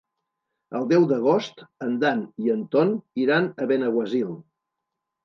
[0.77, 4.33] El deu d'agost en Dan i en Ton iran a Benaguasil.